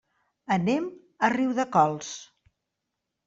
[0.53, 0.87] Anem
[1.27, 2.09] a Riudecols.